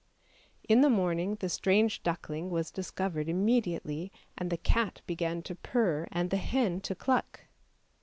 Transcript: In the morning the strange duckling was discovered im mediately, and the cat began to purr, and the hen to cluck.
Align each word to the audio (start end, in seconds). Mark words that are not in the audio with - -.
In 0.67 0.81
the 0.81 0.89
morning 0.89 1.35
the 1.35 1.47
strange 1.47 2.01
duckling 2.01 2.49
was 2.49 2.71
discovered 2.71 3.29
im 3.29 3.45
mediately, 3.45 4.11
and 4.35 4.49
the 4.49 4.57
cat 4.57 5.03
began 5.05 5.43
to 5.43 5.53
purr, 5.53 6.07
and 6.11 6.31
the 6.31 6.37
hen 6.37 6.81
to 6.81 6.95
cluck. 6.95 7.41